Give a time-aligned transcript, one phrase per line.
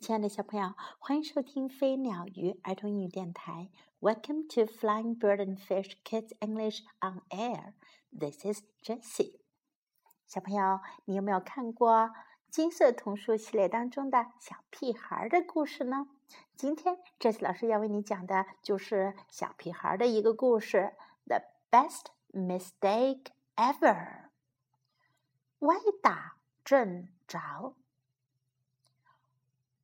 [0.00, 3.68] 亲爱的小朋友，欢迎收听飞鸟鱼儿童英语电台。
[4.00, 7.74] Welcome to Flying Bird and Fish Kids English on Air.
[8.10, 9.40] This is Jessie.
[10.26, 12.12] 小朋友，你有没有看过
[12.48, 16.08] 金色童书系列当中的小屁孩的故事呢？
[16.56, 20.94] 今天 Jessie 老师要为你讲的就是小屁孩的一个故事
[21.26, 24.30] ：The best mistake ever。
[25.58, 27.74] 歪打正着。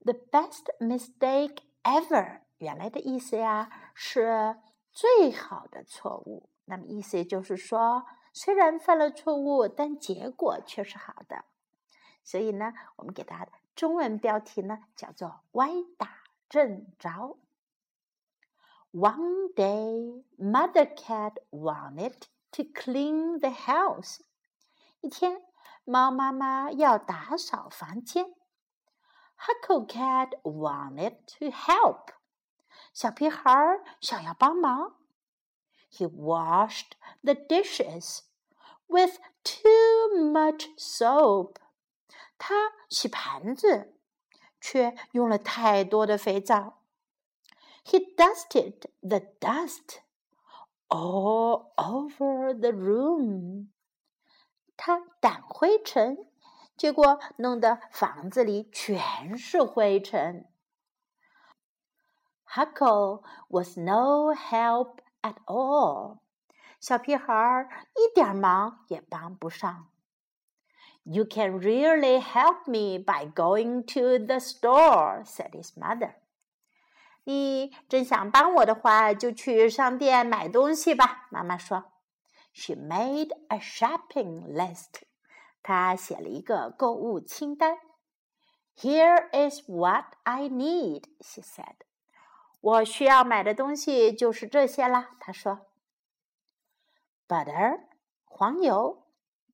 [0.06, 4.56] The best mistake ever，原来的意思呀是
[4.92, 6.48] 最好的错误。
[6.66, 11.44] 那么意思也就是说，虽然犯了错误，但结果却是好的。
[12.22, 16.08] 所以呢，我们给它中文标题呢叫做“歪打
[16.48, 17.36] 正着”。
[18.94, 22.14] One day, Mother Cat wanted
[22.52, 24.20] to clean the house。
[25.00, 25.42] 一天，
[25.84, 28.35] 猫妈妈要打扫房间。
[29.37, 32.13] Hucklecat wanted to help.
[32.93, 33.51] 小屁孩
[33.99, 34.97] 想要帮忙。
[35.89, 38.21] He washed the dishes
[38.87, 41.55] with too much soap.
[42.37, 43.95] 他洗盘子，
[44.59, 46.81] 却用了太多的肥皂。
[47.83, 50.01] He dusted the dust
[50.87, 53.69] all over the room.
[54.77, 56.27] 他掸灰尘。
[56.77, 60.47] 结果弄得房子里全是灰尘。
[62.45, 66.19] Huckle was no help at all，
[66.79, 69.87] 小屁孩一点忙也帮不上。
[71.03, 76.15] You can really help me by going to the store," said his mother.
[77.23, 81.27] 你真想帮我的话，就去商店买东西吧。
[81.29, 81.85] 妈妈说。
[82.53, 85.03] She made a shopping list.
[85.65, 87.77] 他写了一个购物清单。
[88.75, 91.75] Here is what I need, she said.
[92.61, 95.67] 我需要买的东西就是这些啦，他说。
[97.27, 97.81] Butter
[98.25, 99.07] 黄油，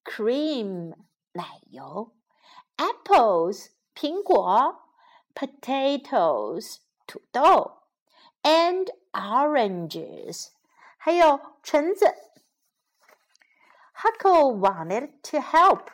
[0.03, 0.95] cream
[1.33, 2.15] 奶油，
[2.77, 4.83] apples 苹果，
[5.33, 7.83] potatoes 土豆，
[8.43, 10.49] and oranges
[10.97, 12.13] 还有橙子。
[13.95, 15.87] Huckle wanted to help.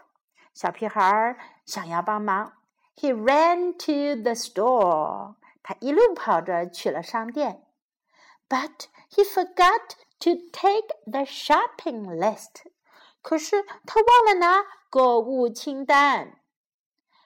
[0.57, 2.53] 小屁孩想要帮忙，
[2.95, 5.35] He ran to the store。
[5.63, 7.65] 他一路跑着去了商店，
[8.49, 12.63] But he forgot to take the shopping list。
[13.21, 16.39] 可是他忘了拿购物清单。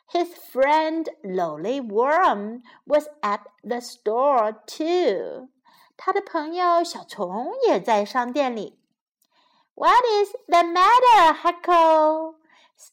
[0.10, 5.50] His friend Lolly Worm was at the store too。
[5.98, 8.80] 他的朋友小虫也在商店里。
[9.74, 12.36] What is the matter, Huckle?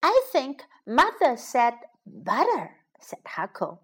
[0.00, 3.78] I think mother said butter," said Huckle.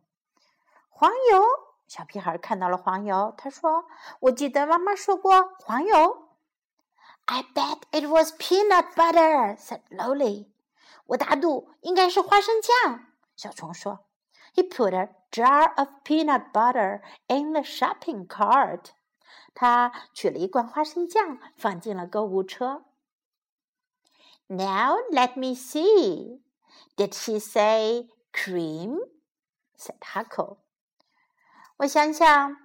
[0.89, 1.45] 黄油，
[1.87, 6.29] 小屁孩看到了黄油，他说：“我记得妈妈说过黄油。”
[7.27, 10.49] I bet it was peanut butter," said Lolly.
[11.07, 13.07] 我打赌应该是花生酱。
[13.37, 14.01] 小虫说：“
[14.55, 18.87] He put a jar of peanut butter in the shopping cart."
[19.55, 22.85] 他取了一罐花生酱，放进了购物车。
[24.53, 26.41] Now let me see.
[26.97, 28.99] Did she say cream?
[29.77, 30.59] said Huckle.
[31.79, 32.57] 我想想，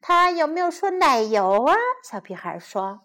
[0.00, 1.74] 她有没有说奶油啊？
[2.04, 3.00] 小屁孩说：“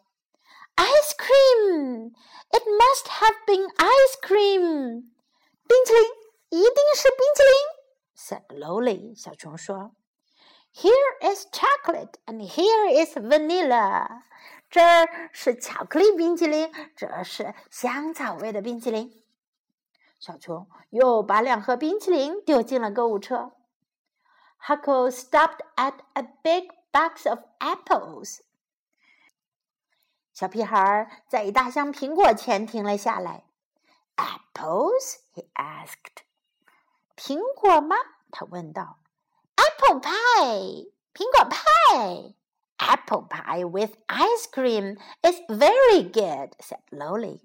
[0.77, 2.11] Ice cream!
[2.51, 5.03] It must have been ice cream.
[5.67, 6.03] 冰淇淋，
[6.49, 7.53] 一定是冰淇淋。”
[8.15, 9.19] said Lolly.
[9.19, 9.91] 小虫说：“
[10.74, 14.21] Here is chocolate and here is vanilla.
[14.72, 19.22] 这儿是巧克力冰淇淋，这是香草味的冰淇淋。
[20.19, 23.52] 小熊又把两盒冰淇淋丢进了购物车。
[24.58, 28.38] Huckle stopped at a big box of apples。
[30.32, 33.44] 小屁孩在一大箱苹果前停了下来。
[34.16, 35.18] Apples?
[35.34, 36.22] he asked.
[37.14, 37.96] 苹果吗？
[38.30, 39.00] 他问道。
[39.56, 42.34] Apple pie，苹果派。
[42.81, 47.41] Apple pie with ice cream is very good," said Lolly.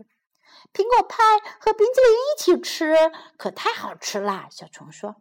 [0.72, 4.48] 苹果派和冰淇淋一起吃，可太好吃啦！
[4.50, 5.16] 小虫说。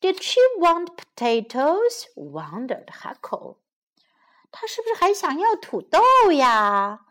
[0.00, 2.06] Did she want potatoes?
[2.14, 3.56] wondered Huckle.
[4.50, 6.00] 她是不是还想要土豆
[6.32, 7.06] 呀？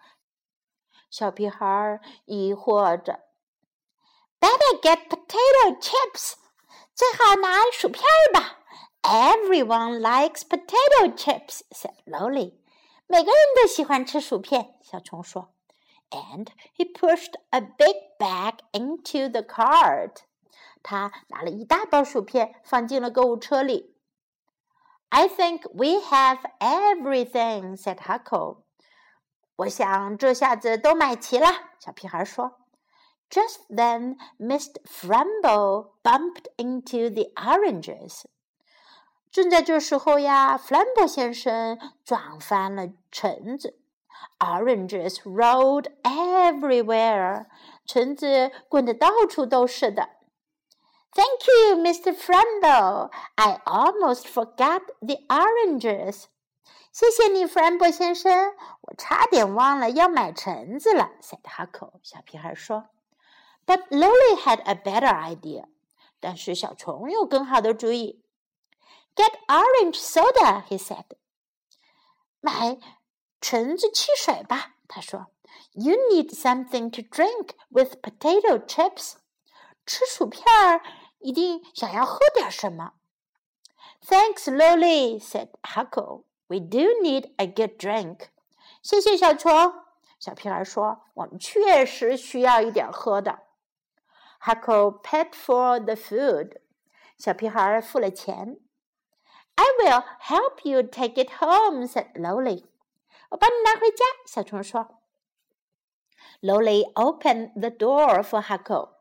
[1.09, 3.19] 小屁孩疑惑着。
[4.39, 6.33] Better get potato chips，
[6.95, 8.03] 最好拿薯片
[8.33, 8.59] 吧。
[9.03, 12.53] Everyone likes potato chips，said Lolly。
[13.07, 15.53] 每个人都喜欢吃薯片，小虫说。
[16.11, 20.17] And he pushed a big bag into the cart。
[20.81, 23.95] 他拿了一大包薯片放进了购物车里。
[25.09, 28.63] I think we have everything," said Huckle.
[29.55, 31.47] 我想这下子都买齐了，
[31.79, 32.59] 小屁孩说。
[33.29, 34.81] Just then, Mr.
[34.85, 38.23] Frambo bumped into the oranges.
[39.34, 43.80] 正在这时候呀，弗兰博先生撞翻了橙子。
[44.38, 47.46] Oranges rolled everywhere.
[47.84, 50.10] 橙子滚得到处都是的。
[51.12, 52.14] Thank you, Mr.
[52.14, 53.10] Frambo.
[53.34, 56.26] I almost forgot the oranges.
[56.92, 61.10] 谢谢你，弗兰博先生，我差点忘了要买橙子了。
[61.20, 62.84] said Huckle，小屁孩说。
[63.66, 65.64] But Lolly had a better idea.
[66.20, 68.23] 但是小虫有更好的主意。
[69.15, 71.05] Get orange soda, he said.
[72.39, 72.77] 买
[73.41, 75.27] 橙子汽水吧，他说。
[75.73, 79.13] You need something to drink with potato chips.
[79.85, 80.81] 吃薯片儿
[81.19, 82.93] 一定想要喝点什么。
[84.05, 86.23] Thanks, Lolly, said Huckle.
[86.47, 88.29] We do need a good drink.
[88.81, 89.51] 谢谢小虫。
[90.19, 93.39] 小屁孩说：“我们确实需要一点喝的。”
[94.41, 96.57] Huckle paid for the food.
[97.17, 98.59] 小屁孩付了钱。
[99.55, 102.65] I will help you take it home, said Lolly.
[103.29, 104.05] 我帮你拿回家。
[104.25, 105.01] 小虫说。
[106.41, 108.91] Lolly opened the door for Huckle.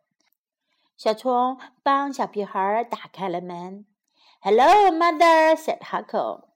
[0.96, 3.86] 小虫帮小屁孩打开了门。"
[4.42, 6.48] Hello, mother," said Huckle.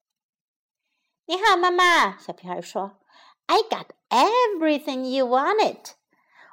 [1.26, 2.18] 你好，妈妈。
[2.18, 2.98] 小屁孩说：“
[3.46, 5.92] I got everything you wanted。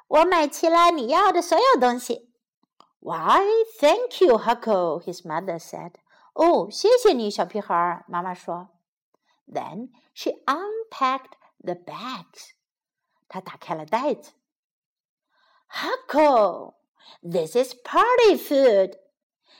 [0.06, 2.32] 我买齐了你要的所有东西。”
[3.00, 3.44] Why,
[3.78, 5.02] thank you, Huckle.
[5.02, 5.94] His mother said.
[6.35, 8.05] 哦，谢谢你，小屁孩儿。
[8.07, 8.69] 妈妈说。
[9.47, 12.51] Then she unpacked the bags.
[13.29, 14.33] 她打开了袋子。
[15.69, 16.73] Huckle,
[17.21, 18.97] this is party food.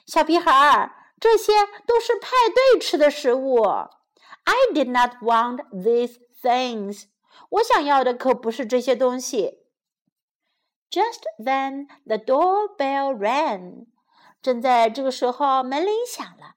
[0.06, 1.54] 小屁孩儿，这些
[1.86, 3.64] 都是派对吃的食物。
[3.64, 7.06] I did not want these things.
[7.50, 9.60] 我想要的可不是这些东西。
[10.92, 13.86] Just then the doorbell rang.
[14.42, 16.55] 正在这个时候，门铃响了。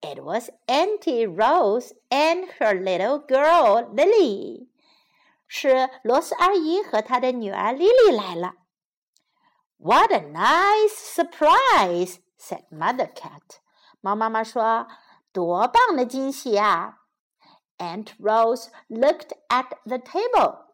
[0.00, 4.68] It was Auntie Rose and her little girl Lily，
[5.46, 8.54] 是罗斯阿姨和她的女儿莉莉来了。
[9.78, 13.58] what a nice surprise!" said Mother Cat.
[14.00, 14.88] 猫妈妈说：“
[15.32, 17.00] 多棒的惊喜呀！”
[17.78, 20.64] Aunt Rose looked at the table.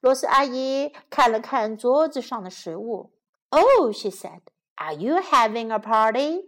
[0.00, 3.12] 罗斯阿姨看了看桌子上的食物。“
[3.50, 4.40] Oh,” she said,
[4.76, 6.44] "Are you having a party?"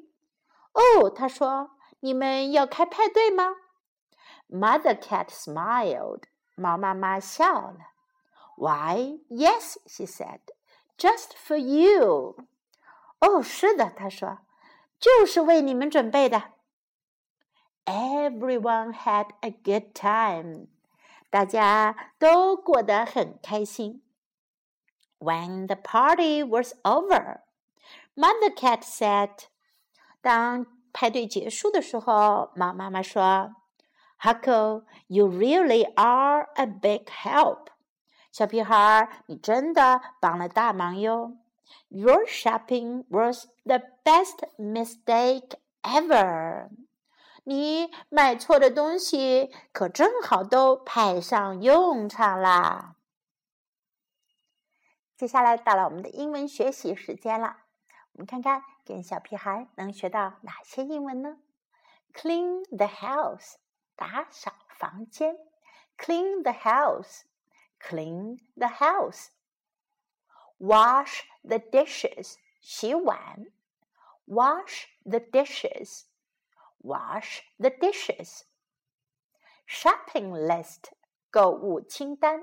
[0.72, 3.56] 哦，她说：“ 你们要开派对吗？”
[4.48, 6.22] Mother Cat smiled.
[6.54, 7.78] 猫妈妈笑了。“
[8.56, 10.40] Why, yes,” she said.
[10.96, 12.36] Just for you，
[13.20, 14.38] 哦，是的，他说，
[14.98, 16.52] 就是为你们准备的。
[17.84, 20.68] Everyone had a good time，
[21.28, 24.02] 大家都过得很开心。
[25.18, 29.44] When the party was over，Mother Cat said，
[30.22, 33.55] 当 派对结束的时候，猫妈妈说
[34.19, 37.67] ：“Huckle，you really are a big help。”
[38.31, 41.37] 小屁孩，你真的帮了大忙哟
[41.89, 46.69] ！Your shopping was the best mistake ever。
[47.43, 52.95] 你买错的东西可正好都派上用场啦。
[55.17, 57.57] 接下来到了我们的英文学习时间了，
[58.13, 61.38] 我们看看跟小屁孩能学到哪些英文呢？
[62.12, 63.54] Clean the house，
[63.94, 65.36] 打扫房间。
[65.98, 69.30] Clean the house。clean the house.
[70.58, 73.52] Wash the dishes, 洗碗.
[74.26, 76.04] Wash the dishes.
[76.80, 78.44] Wash the dishes.
[79.66, 80.92] Shopping list,
[81.30, 82.42] 购物清单.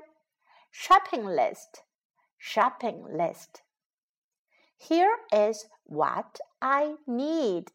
[0.71, 1.83] Shopping list.
[2.39, 3.61] Shopping list.
[4.79, 7.67] Here is what I need.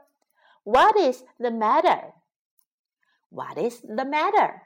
[0.64, 2.14] What is the matter?
[3.30, 4.62] What is the matter?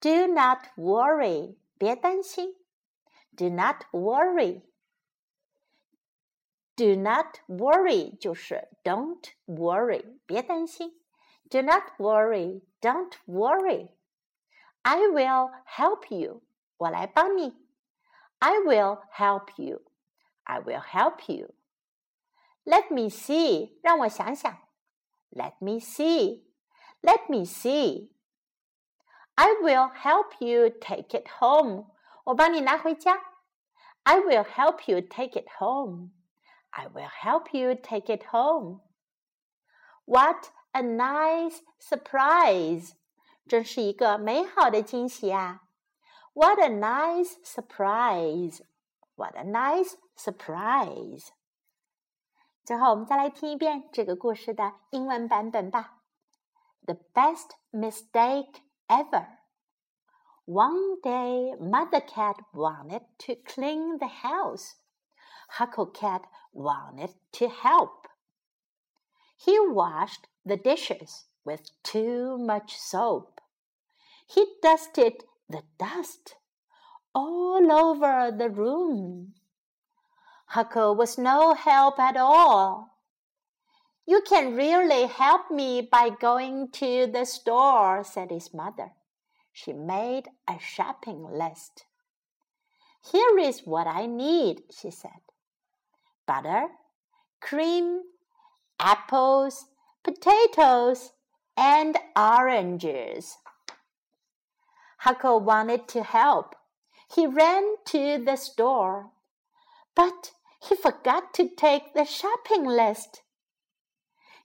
[0.00, 1.56] Do not worry.
[1.78, 2.56] 别担心。
[3.36, 4.62] Do not worry.
[6.76, 11.00] Do not worry 就是 don't worry，别担心。
[11.48, 13.90] Do not worry, don't worry.
[14.82, 16.42] I will help you.
[16.78, 17.56] 我来帮你。
[18.40, 19.82] I will help you.
[20.42, 21.54] I will help you.
[22.64, 23.78] Let me see.
[23.80, 24.58] 让我想想。
[25.30, 26.42] Let me see.
[27.02, 28.10] Let me see.
[29.38, 31.86] I will help you take it home.
[32.24, 33.20] 我帮你拿回家。
[34.04, 36.10] I will help you take it home.
[36.70, 38.80] I will help you take it home.
[40.04, 42.92] What a nice surprise!
[43.46, 45.62] 真是一个美好的惊喜啊！
[46.32, 48.62] What a nice surprise!
[49.14, 51.28] What a nice surprise!
[52.64, 56.02] 最后，我们再来听一遍这个故事的英文版本吧。
[56.84, 58.56] The best mistake
[58.89, 59.27] ever.
[60.45, 64.75] One day, Mother Cat wanted to clean the house.
[65.49, 68.07] Huckle Cat wanted to help.
[69.37, 73.41] He washed the dishes with too much soap.
[74.27, 76.35] He dusted the dust
[77.13, 79.33] all over the room.
[80.47, 82.98] Huckle was no help at all.
[84.09, 88.93] You can really help me by going to the store, said his mother.
[89.53, 91.85] She made a shopping list.
[93.05, 95.21] Here is what I need, she said
[96.25, 96.69] butter,
[97.39, 98.01] cream,
[98.79, 99.65] apples,
[100.03, 101.11] potatoes,
[101.55, 103.37] and oranges.
[105.01, 106.55] Huckle wanted to help.
[107.13, 109.11] He ran to the store,
[109.95, 110.31] but
[110.67, 113.21] he forgot to take the shopping list.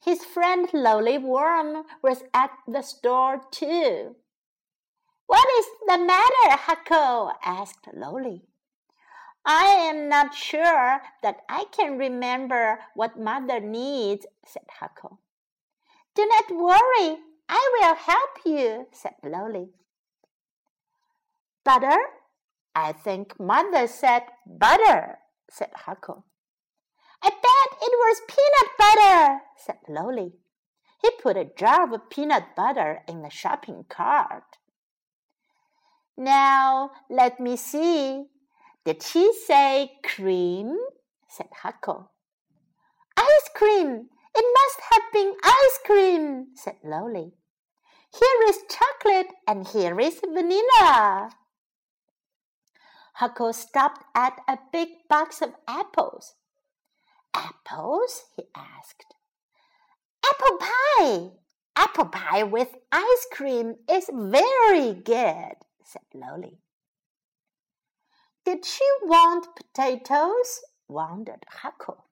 [0.05, 4.17] His friend Lolly Worm was at the store too.
[5.27, 7.33] What is the matter, Huckle?
[7.43, 8.43] asked Lolly.
[9.47, 15.21] I am not sure that I can remember what mother needs, said Huckle.
[16.15, 17.19] Do not worry,
[17.49, 19.71] I will help you, said Lolly.
[21.65, 21.97] Butter?
[22.75, 25.19] I think mother said butter,
[25.51, 26.27] said Huckle.
[27.25, 30.35] I bet it was peanut butter, said Lolly.
[31.01, 34.59] He put a jar of peanut butter in the shopping cart.
[36.19, 38.27] Now let me see.
[38.85, 40.77] Did she say cream?
[41.27, 42.11] said Huckle.
[43.17, 47.33] Ice cream, it must have been ice cream, said Lolly.
[48.13, 51.31] Here is chocolate and here is vanilla.
[53.15, 56.35] Huckle stopped at a big box of apples.
[57.35, 58.25] Apples?
[58.37, 59.15] he asked.
[60.25, 61.31] Apple pie!
[61.77, 66.59] Apple pie with ice cream is very good, said Lolly.
[68.45, 70.61] Did she want potatoes?
[70.87, 72.05] wondered Huckle.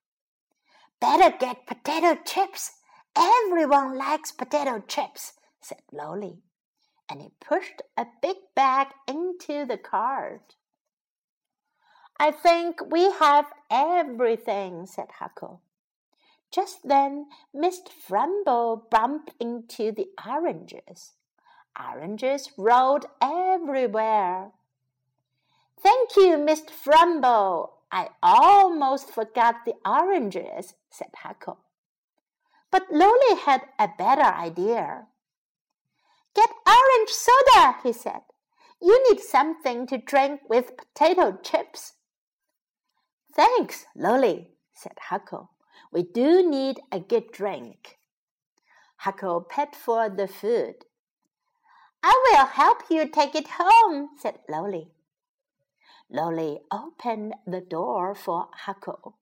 [1.01, 2.73] Better get potato chips.
[3.15, 6.43] Everyone likes potato chips, said Lolly,
[7.09, 10.57] and he pushed a big bag into the cart.
[12.23, 15.61] I think we have everything, said Huckle.
[16.53, 17.89] Just then, Mr.
[17.89, 21.15] Frumble bumped into the oranges.
[21.77, 24.53] Oranges rolled everywhere.
[25.83, 26.71] Thank you, Mr.
[26.71, 27.73] Frumble.
[27.91, 31.59] I almost forgot the oranges, said Huckle.
[32.71, 35.09] But Lolly had a better idea.
[36.37, 38.23] Get orange soda, he said.
[38.81, 41.95] You need something to drink with potato chips.
[43.35, 45.51] Thanks, Lolly, said Huckle.
[45.91, 47.99] We do need a good drink.
[48.97, 50.85] Huckle paid for the food.
[52.03, 54.91] I will help you take it home, said Lolly.
[56.11, 59.17] Lolly opened the door for Huckle.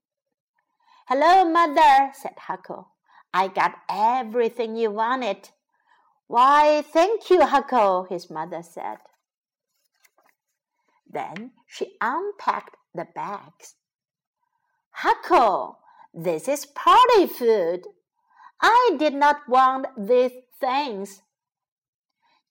[1.06, 2.88] Hello, mother, said Huckle.
[3.32, 5.50] I got everything you wanted.
[6.26, 8.98] Why, thank you, Huckle, his mother said.
[11.08, 13.74] Then she unpacked the bags.
[15.02, 15.78] Huckle,
[16.12, 17.86] this is party food.
[18.60, 21.22] I did not want these things.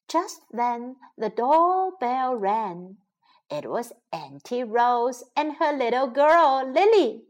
[0.08, 2.98] Just then the doorbell rang.
[3.52, 7.22] It was Auntie Rose and her little girl, Lily.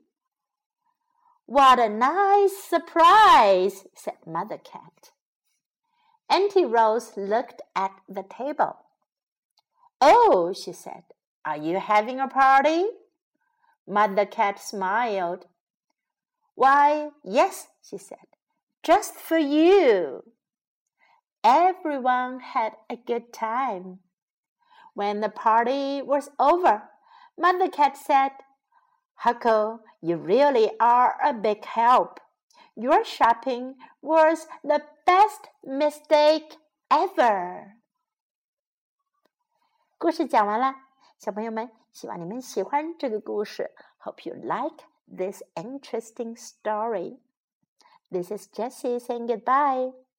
[1.45, 5.11] What a nice surprise, said Mother Cat.
[6.29, 8.77] Auntie Rose looked at the table.
[9.99, 11.03] Oh, she said,
[11.43, 12.85] are you having a party?
[13.88, 15.46] Mother Cat smiled.
[16.54, 18.26] Why, yes, she said,
[18.82, 20.24] just for you.
[21.42, 23.98] Everyone had a good time.
[24.94, 26.88] When the party was over,
[27.36, 28.30] Mother Cat said,
[29.16, 32.20] Huckle, you really are a big help.
[32.76, 36.56] Your shopping was the best mistake
[36.90, 37.76] ever.
[39.98, 40.74] 故事讲完了，
[41.18, 43.70] 小朋友们， 希望你们喜欢这个故事。
[43.98, 47.18] Hope you like this interesting story.
[48.10, 50.04] This is Jessie saying goodbye.